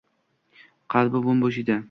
Qalbi 0.95 1.23
bo`m-bo`sh 1.29 1.63
edi 1.65 1.79